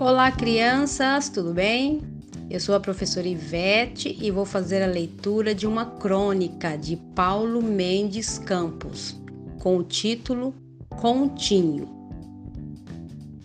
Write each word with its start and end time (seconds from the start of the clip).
Olá, 0.00 0.32
crianças, 0.32 1.28
tudo 1.28 1.52
bem? 1.52 2.00
Eu 2.48 2.58
sou 2.58 2.74
a 2.74 2.80
professora 2.80 3.28
Ivete 3.28 4.16
e 4.18 4.30
vou 4.30 4.46
fazer 4.46 4.82
a 4.82 4.86
leitura 4.86 5.54
de 5.54 5.66
uma 5.66 5.84
crônica 5.84 6.74
de 6.74 6.96
Paulo 7.14 7.62
Mendes 7.62 8.38
Campos, 8.38 9.20
com 9.58 9.76
o 9.76 9.84
título 9.84 10.54
Continho. 10.88 11.86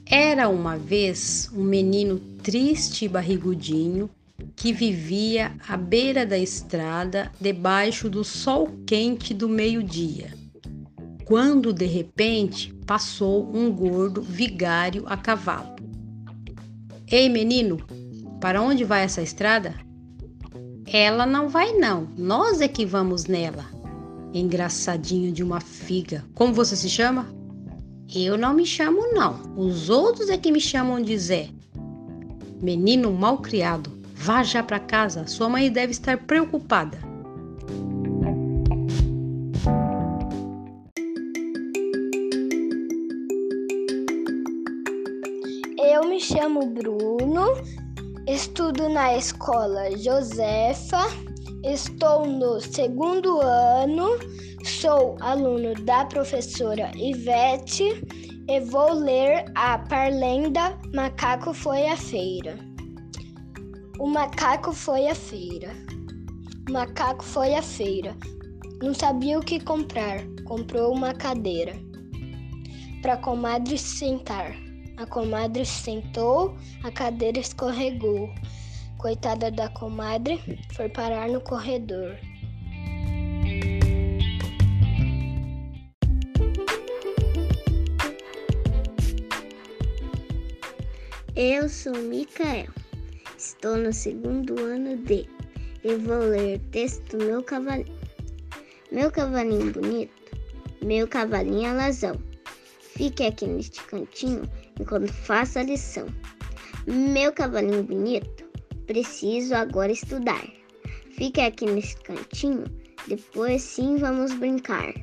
Era 0.05 0.47
uma 0.47 0.77
vez 0.77 1.51
um 1.53 1.61
menino 1.61 2.19
triste 2.41 3.03
e 3.03 3.09
barrigudinho 3.09 4.09
que 4.55 4.71
vivia 4.71 5.51
à 5.67 5.75
beira 5.75 6.25
da 6.25 6.37
estrada 6.37 7.33
debaixo 7.37 8.09
do 8.09 8.23
sol 8.23 8.69
quente 8.87 9.33
do 9.33 9.49
meio-dia. 9.49 10.33
Quando 11.25 11.73
de 11.73 11.85
repente 11.85 12.73
passou 12.85 13.53
um 13.53 13.69
gordo 13.69 14.21
vigário 14.21 15.03
a 15.05 15.17
cavalo. 15.17 15.75
Ei, 17.17 17.29
menino, 17.29 17.77
para 18.41 18.61
onde 18.61 18.83
vai 18.83 19.03
essa 19.03 19.21
estrada? 19.21 19.73
Ela 20.85 21.25
não 21.25 21.47
vai, 21.47 21.71
não. 21.71 22.09
Nós 22.17 22.59
é 22.59 22.67
que 22.67 22.85
vamos 22.85 23.23
nela. 23.23 23.63
Engraçadinho 24.33 25.31
de 25.31 25.41
uma 25.41 25.61
figa. 25.61 26.25
Como 26.33 26.53
você 26.53 26.75
se 26.75 26.89
chama? 26.89 27.25
Eu 28.13 28.37
não 28.37 28.53
me 28.53 28.65
chamo, 28.65 29.13
não. 29.13 29.39
Os 29.55 29.89
outros 29.89 30.27
é 30.27 30.37
que 30.37 30.51
me 30.51 30.59
chamam 30.59 31.01
de 31.01 31.17
Zé. 31.17 31.47
Menino 32.61 33.13
mal 33.13 33.37
criado, 33.37 33.89
vá 34.13 34.43
já 34.43 34.61
para 34.61 34.77
casa. 34.77 35.25
Sua 35.25 35.47
mãe 35.47 35.71
deve 35.71 35.91
estar 35.91 36.17
preocupada. 36.17 36.99
Eu 45.95 46.03
me 46.09 46.19
chamo 46.19 46.59
Bruno, 46.73 47.53
estudo 48.27 48.89
na 48.89 49.15
escola 49.15 49.97
Josefa, 49.97 50.99
estou 51.63 52.25
no 52.25 52.59
segundo 52.59 53.39
ano, 53.39 54.19
sou 54.65 55.15
aluno 55.21 55.73
da 55.85 56.03
professora 56.03 56.91
Ivete 56.97 58.05
e 58.49 58.59
vou 58.59 58.91
ler 58.91 59.45
a 59.55 59.77
parlenda 59.77 60.77
Macaco 60.93 61.53
foi 61.53 61.87
à 61.87 61.95
feira. 61.95 62.59
O 63.97 64.05
macaco 64.05 64.73
foi 64.73 65.07
à 65.07 65.15
feira. 65.15 65.71
O 66.67 66.73
macaco 66.73 67.23
foi 67.23 67.55
à 67.55 67.61
feira. 67.61 68.13
Não 68.83 68.93
sabia 68.93 69.39
o 69.39 69.41
que 69.41 69.63
comprar. 69.63 70.19
Comprou 70.43 70.93
uma 70.93 71.13
cadeira 71.13 71.71
para 73.01 73.15
comadre 73.15 73.77
sentar. 73.77 74.64
A 74.97 75.05
comadre 75.05 75.65
sentou, 75.65 76.55
a 76.81 76.89
cadeira 76.89 77.37
escorregou. 77.37 78.33
Coitada 78.97 79.51
da 79.51 79.67
comadre, 79.67 80.39
foi 80.73 80.87
parar 80.87 81.27
no 81.27 81.41
corredor. 81.41 82.17
Eu 91.35 91.67
sou 91.67 91.93
Micael, 91.93 92.71
estou 93.37 93.75
no 93.75 93.91
segundo 93.91 94.57
ano 94.57 94.95
de 94.95 95.27
e 95.83 95.95
vou 95.95 96.19
ler 96.19 96.59
texto 96.71 97.17
do 97.17 97.25
meu 97.25 97.43
cavalinho. 97.43 97.93
Meu 98.89 99.11
cavalinho 99.11 99.73
bonito, 99.73 100.13
meu 100.81 101.05
cavalinho 101.05 101.69
alazão, 101.69 102.17
fique 102.79 103.25
aqui 103.25 103.45
neste 103.45 103.83
cantinho 103.83 104.49
enquanto 104.79 105.11
faço 105.11 105.59
a 105.59 105.63
lição. 105.63 106.07
Meu 106.87 107.33
cavalinho 107.33 107.83
bonito, 107.83 108.45
preciso 108.85 109.55
agora 109.55 109.91
estudar. 109.91 110.45
Fique 111.11 111.41
aqui 111.41 111.65
nesse 111.65 111.95
cantinho, 111.97 112.65
depois 113.07 113.61
sim 113.61 113.97
vamos 113.97 114.33
brincar. 114.33 114.93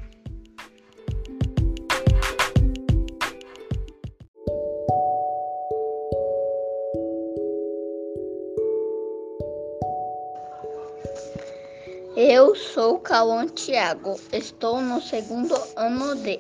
Eu 12.15 12.55
sou 12.55 12.99
Cauã 12.99 13.47
Tiago, 13.47 14.21
estou 14.33 14.81
no 14.83 15.01
segundo 15.01 15.55
ano 15.77 16.15
de, 16.17 16.39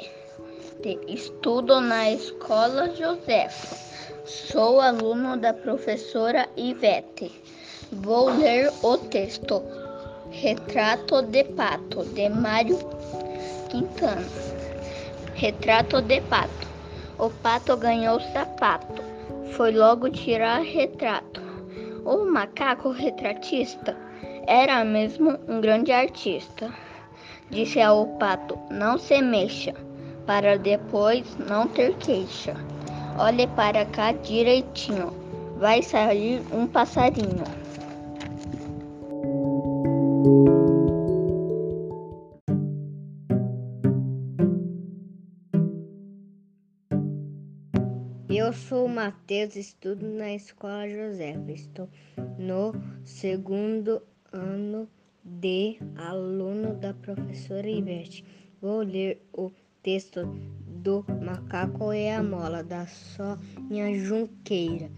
estudo 1.06 1.80
na 1.80 2.10
escola 2.10 2.94
Josefa. 2.94 3.76
Sou 4.24 4.80
aluno 4.80 5.36
da 5.36 5.52
professora 5.52 6.48
Ivete. 6.56 7.30
Vou 7.92 8.28
ler 8.30 8.72
o 8.82 8.96
texto 8.96 9.62
Retrato 10.30 11.22
de 11.22 11.44
Pato, 11.44 12.04
de 12.14 12.28
Mário 12.28 12.78
Quintana. 13.70 14.26
Retrato 15.34 16.02
de 16.02 16.20
Pato. 16.22 16.66
O 17.18 17.30
pato 17.30 17.76
ganhou 17.76 18.18
sapato, 18.32 19.02
foi 19.52 19.72
logo 19.72 20.10
tirar 20.10 20.62
retrato. 20.62 21.40
O 22.04 22.24
macaco 22.24 22.90
retratista 22.90 23.96
era 24.46 24.84
mesmo 24.84 25.38
um 25.46 25.60
grande 25.60 25.92
artista. 25.92 26.72
Disse 27.50 27.80
ao 27.80 28.06
pato: 28.18 28.58
Não 28.70 28.98
se 28.98 29.20
mexa, 29.22 29.74
para 30.26 30.58
depois 30.58 31.36
não 31.48 31.66
ter 31.68 31.96
queixa. 31.96 32.54
Olhe 33.18 33.46
para 33.48 33.84
cá 33.86 34.12
direitinho, 34.12 35.12
vai 35.58 35.82
sair 35.82 36.42
um 36.52 36.66
passarinho. 36.66 37.44
Eu 48.28 48.52
sou 48.52 48.86
o 48.86 48.88
Matheus, 48.88 49.56
estudo 49.56 50.06
na 50.06 50.34
escola 50.34 50.88
Josefa. 50.88 51.52
Estou 51.52 51.88
no 52.38 52.72
segundo 53.04 54.02
ano 54.32 54.88
de 55.22 55.78
aluno 55.96 56.74
da 56.74 56.92
professora 56.94 57.68
Ivete. 57.68 58.24
Vou 58.60 58.82
ler 58.82 59.22
o 59.32 59.50
texto 59.82 60.24
do 60.66 61.04
Macaco 61.20 61.92
e 61.92 62.08
a 62.08 62.22
Mola, 62.22 62.62
da 62.62 62.86
Sônia 62.86 63.92
Junqueira. 63.98 64.88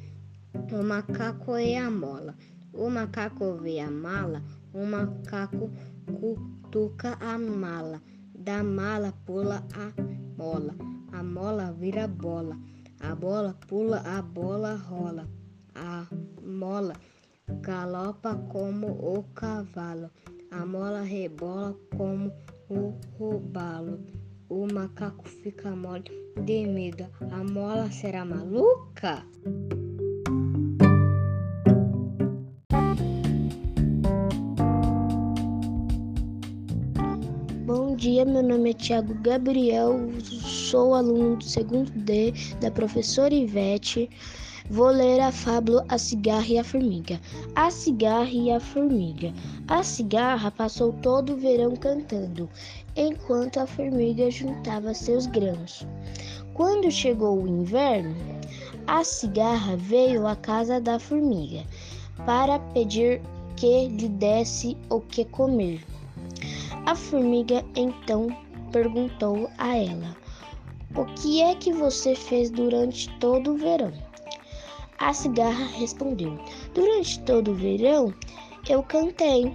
O 0.73 0.83
macaco 0.83 1.59
e 1.59 1.75
a 1.77 1.91
mola. 1.91 2.35
O 2.73 2.91
macaco 2.91 3.55
vê 3.55 3.81
a 3.81 3.91
mala, 3.91 4.43
o 4.73 4.85
macaco 4.85 5.71
cutuca 6.19 7.17
a 7.21 7.39
mala. 7.39 8.03
Da 8.35 8.63
mala 8.63 9.13
pula 9.25 9.65
a 9.75 9.93
mola, 10.37 10.75
a 11.13 11.23
mola 11.23 11.73
vira 11.73 12.07
bola. 12.07 12.59
A 13.01 13.15
bola 13.15 13.55
pula, 13.67 14.03
a 14.05 14.21
bola 14.23 14.75
rola. 14.75 15.29
A 15.75 16.07
mola 16.43 16.95
galopa 17.61 18.37
como 18.49 18.89
o 18.89 19.23
cavalo, 19.35 20.11
a 20.51 20.65
mola 20.65 21.03
rebola 21.03 21.75
como 21.97 22.33
o 22.69 22.95
robalo. 23.19 23.99
O 24.49 24.67
macaco 24.71 25.27
fica 25.27 25.75
mole 25.75 26.05
de 26.45 26.67
medo. 26.67 27.07
A 27.31 27.43
mola 27.43 27.91
será 27.91 28.25
maluca? 28.25 29.27
Bom 37.65 37.97
dia, 37.97 38.27
meu 38.27 38.43
nome 38.43 38.71
é 38.71 38.75
Tiago 38.75 39.15
Gabriel, 39.23 40.11
sou 40.21 40.95
aluno 40.95 41.37
do 41.37 41.45
segundo 41.45 41.91
D 41.91 42.35
da 42.61 42.71
professora 42.71 43.33
Ivete. 43.33 44.11
Vou 44.71 44.87
ler 44.87 45.21
a 45.21 45.31
fábula 45.31 45.85
A 45.91 45.99
Cigarra 45.99 46.47
e 46.49 46.59
a 46.59 46.65
Formiga. 46.65 47.21
A 47.55 47.71
cigarra 47.71 48.31
e 48.31 48.51
a 48.51 48.59
formiga. 48.59 49.31
A 49.69 49.83
cigarra 49.83 50.51
passou 50.51 50.91
todo 50.91 51.35
o 51.35 51.37
verão 51.37 51.77
cantando, 51.77 52.49
enquanto 52.97 53.61
a 53.61 53.67
formiga 53.67 54.31
juntava 54.31 54.95
seus 54.95 55.27
grãos. 55.27 55.87
Quando 56.55 56.91
chegou 56.91 57.43
o 57.43 57.47
inverno, 57.47 58.17
a 58.87 59.05
cigarra 59.05 59.77
veio 59.77 60.27
à 60.27 60.35
casa 60.35 60.81
da 60.81 60.99
formiga 60.99 61.63
para 62.25 62.59
pedir 62.59 63.21
que 63.57 63.89
lhe 63.89 64.09
desse 64.09 64.79
o 64.89 64.99
que 64.99 65.27
comer. 65.27 65.85
A 66.87 66.95
formiga 66.95 67.63
então 67.77 68.29
perguntou 68.73 69.51
a 69.59 69.77
ela: 69.77 70.17
O 70.97 71.05
que 71.17 71.43
é 71.43 71.55
que 71.55 71.71
você 71.71 72.15
fez 72.15 72.51
durante 72.51 73.11
todo 73.19 73.53
o 73.53 73.59
verão? 73.59 73.93
A 75.05 75.13
cigarra 75.13 75.67
respondeu: 75.67 76.39
Durante 76.73 77.21
todo 77.25 77.51
o 77.51 77.55
verão 77.55 78.15
eu 78.67 78.83
cantei. 78.83 79.53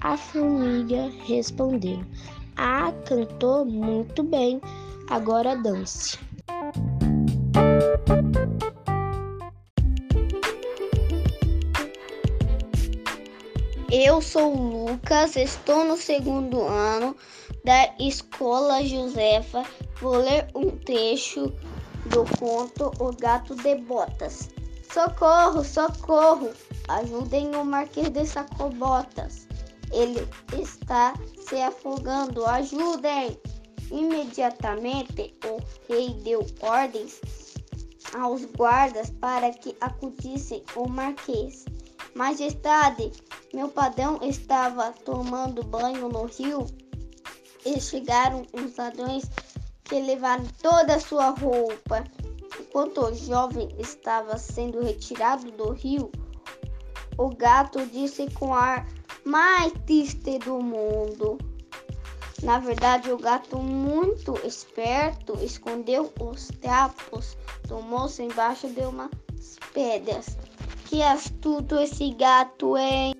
A 0.00 0.16
formiga 0.16 1.10
respondeu: 1.26 2.00
Ah, 2.56 2.92
cantou 3.06 3.64
muito 3.64 4.22
bem, 4.22 4.60
agora 5.10 5.56
dance. 5.56 6.16
Eu 13.90 14.22
sou 14.22 14.54
o 14.56 14.86
Lucas, 14.90 15.34
estou 15.34 15.84
no 15.84 15.96
segundo 15.96 16.62
ano 16.62 17.16
da 17.64 17.92
Escola 17.98 18.84
Josefa. 18.84 19.64
Vou 20.00 20.18
ler 20.18 20.46
um 20.54 20.70
trecho 20.70 21.52
do 22.06 22.24
conto 22.38 22.92
O 22.98 23.12
Gato 23.16 23.54
de 23.56 23.76
Botas. 23.76 24.50
Socorro, 24.92 25.64
socorro! 25.64 26.50
Ajudem 26.88 27.54
o 27.56 27.64
Marquês 27.64 28.10
de 28.10 28.26
Sacobotas. 28.26 29.48
Ele 29.92 30.28
está 30.58 31.14
se 31.48 31.56
afogando. 31.56 32.46
Ajudem! 32.46 33.38
Imediatamente 33.90 35.34
o 35.44 35.58
rei 35.88 36.10
deu 36.22 36.46
ordens 36.60 37.20
aos 38.14 38.44
guardas 38.44 39.10
para 39.20 39.50
que 39.50 39.76
acudissem 39.80 40.62
o 40.76 40.88
Marquês. 40.88 41.64
Majestade, 42.14 43.10
meu 43.52 43.68
padrão 43.68 44.18
estava 44.22 44.92
tomando 45.04 45.64
banho 45.64 46.08
no 46.08 46.26
rio 46.26 46.66
e 47.66 47.80
chegaram 47.80 48.42
os 48.52 48.76
ladrões 48.76 49.24
que 49.84 50.00
levaram 50.00 50.44
toda 50.62 50.96
a 50.96 51.00
sua 51.00 51.30
roupa. 51.30 52.04
Enquanto 52.58 53.02
o 53.02 53.14
jovem 53.14 53.68
estava 53.78 54.38
sendo 54.38 54.80
retirado 54.80 55.50
do 55.52 55.72
rio, 55.72 56.10
o 57.16 57.28
gato 57.28 57.84
disse 57.86 58.28
com 58.32 58.54
ar 58.54 58.86
mais 59.24 59.72
triste 59.86 60.38
do 60.38 60.60
mundo. 60.60 61.38
Na 62.42 62.58
verdade, 62.58 63.10
o 63.10 63.16
gato, 63.16 63.58
muito 63.58 64.34
esperto, 64.46 65.38
escondeu 65.42 66.12
os 66.20 66.48
trapos 66.60 67.36
do 67.66 67.80
moço 67.80 68.20
embaixo 68.20 68.68
de 68.68 68.82
umas 68.82 69.10
pedras. 69.72 70.36
Que 70.86 71.02
astuto 71.02 71.76
esse 71.76 72.10
gato, 72.10 72.76
hein? 72.76 73.13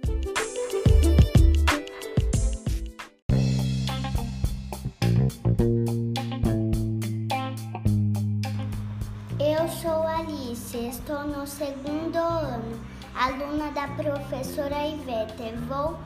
Segundo 11.54 12.18
ano, 12.18 12.80
aluna 13.14 13.70
da 13.70 13.86
professora 13.86 14.88
Ivete. 14.88 15.54
Vou 15.68 15.96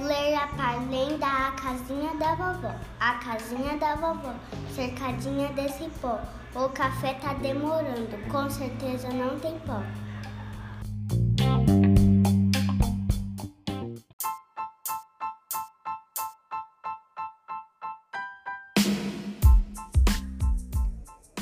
ler 0.00 0.34
a 0.34 0.48
parlenda 0.48 1.26
A 1.26 1.52
Casinha 1.52 2.12
da 2.16 2.34
Vovó. 2.34 2.74
A 2.98 3.14
casinha 3.14 3.78
da 3.78 3.94
vovó, 3.94 4.34
cercadinha 4.74 5.48
desse 5.50 5.88
pó. 6.00 6.18
O 6.56 6.68
café 6.70 7.14
tá 7.14 7.34
demorando, 7.34 8.16
com 8.32 8.50
certeza 8.50 9.08
não 9.10 9.38
tem 9.38 9.56
pó. 9.60 9.80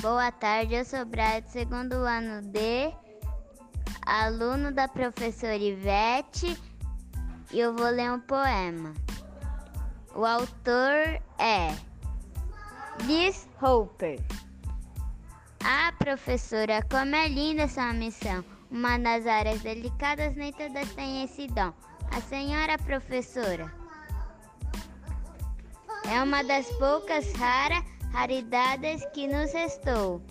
Boa 0.02 0.31
tarde, 0.32 0.75
eu 0.75 0.84
sou 0.84 1.06
Brad, 1.06 1.46
segundo 1.46 1.94
ano 1.94 2.43
D, 2.43 2.93
aluno 4.06 4.72
da 4.72 4.88
professora 4.88 5.56
Ivete, 5.56 6.56
e 7.52 7.60
eu 7.60 7.74
vou 7.74 7.88
ler 7.88 8.10
um 8.10 8.20
poema. 8.20 8.92
O 10.14 10.24
autor 10.24 11.20
é 11.38 11.74
Liz 13.06 13.48
Hopper. 13.60 14.20
Ah, 15.64 15.92
professora, 15.98 16.82
como 16.90 17.14
é 17.16 17.28
linda 17.28 17.66
sua 17.66 17.92
missão. 17.92 18.44
Uma 18.70 18.98
das 18.98 19.26
áreas 19.26 19.60
delicadas, 19.62 20.34
nem 20.36 20.52
todas 20.52 20.92
têm 20.94 21.24
esse 21.24 21.46
dom. 21.48 21.72
A 22.10 22.20
senhora 22.20 22.76
professora 22.78 23.72
é 26.10 26.22
uma 26.22 26.42
das 26.44 26.66
poucas 26.72 27.32
raras 27.32 27.82
raridades 28.12 29.04
que 29.12 29.26
nos 29.26 29.52
restou. 29.52 30.22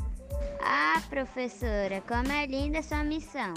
Ah, 0.66 1.02
professora, 1.10 2.02
como 2.08 2.32
é 2.32 2.46
linda 2.46 2.82
sua 2.82 3.04
missão. 3.04 3.54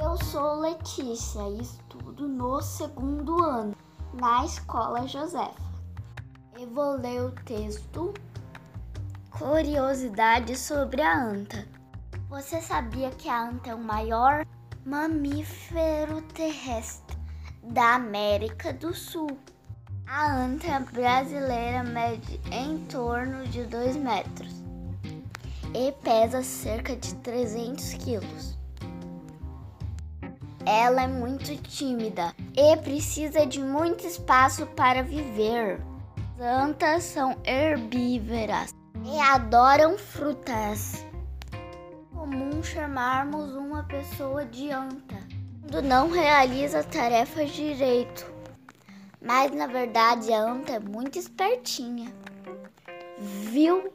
Eu 0.00 0.16
sou 0.24 0.60
Letícia 0.60 1.42
e 1.48 1.60
estudo 1.60 2.28
no 2.28 2.62
segundo 2.62 3.42
ano 3.42 3.74
na 4.14 4.44
Escola 4.44 5.04
Josefa. 5.08 5.54
Eu 6.56 6.70
vou 6.70 6.96
ler 6.98 7.22
o 7.22 7.32
texto 7.44 8.14
Curiosidade 9.30 10.56
sobre 10.56 11.02
a 11.02 11.12
anta. 11.12 11.66
Você 12.28 12.60
sabia 12.60 13.10
que 13.10 13.28
a 13.28 13.48
anta 13.48 13.70
é 13.70 13.74
o 13.74 13.82
maior 13.82 14.46
mamífero 14.84 16.22
terrestre 16.34 17.15
da 17.66 17.94
América 17.94 18.72
do 18.72 18.94
Sul? 18.94 19.38
A 20.06 20.32
anta 20.32 20.78
brasileira 20.92 21.82
mede 21.82 22.40
em 22.52 22.78
torno 22.86 23.44
de 23.48 23.64
2 23.64 23.96
metros 23.96 24.54
e 25.74 25.90
pesa 26.02 26.42
cerca 26.42 26.94
de 26.94 27.14
300 27.16 27.94
quilos. 27.94 28.56
Ela 30.64 31.02
é 31.02 31.06
muito 31.06 31.56
tímida 31.62 32.32
e 32.56 32.76
precisa 32.76 33.44
de 33.44 33.60
muito 33.60 34.06
espaço 34.06 34.66
para 34.68 35.02
viver. 35.02 35.80
As 36.36 36.40
antas 36.40 37.02
são 37.04 37.36
herbívoras 37.44 38.74
e 39.04 39.18
adoram 39.18 39.98
frutas. 39.98 41.04
É 41.52 42.16
comum 42.16 42.62
chamarmos 42.62 43.54
uma 43.54 43.82
pessoa 43.84 44.44
de 44.44 44.70
anta 44.70 45.25
quando 45.66 45.82
não 45.82 46.10
realiza 46.10 46.84
tarefas 46.84 47.50
direito. 47.50 48.24
Mas 49.20 49.50
na 49.50 49.66
verdade 49.66 50.32
a 50.32 50.40
anta 50.40 50.74
é 50.74 50.78
muito 50.78 51.18
espertinha. 51.18 52.12
Viu 53.18 53.92